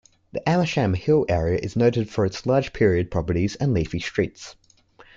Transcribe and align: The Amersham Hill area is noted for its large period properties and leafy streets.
The 0.31 0.41
Amersham 0.49 0.95
Hill 0.95 1.27
area 1.29 1.59
is 1.59 1.75
noted 1.75 2.09
for 2.09 2.25
its 2.25 2.47
large 2.47 2.73
period 2.73 3.11
properties 3.11 3.53
and 3.57 3.71
leafy 3.71 3.99
streets. 3.99 4.55